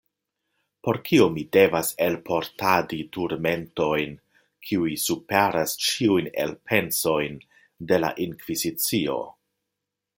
[0.85, 4.17] Por kio mi devas elportadi turmentojn,
[4.69, 7.41] kiuj superas ĉiujn elpensojn
[7.93, 9.21] de la inkvizicio?